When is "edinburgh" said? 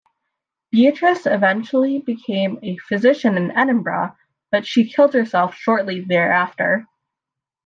3.51-4.15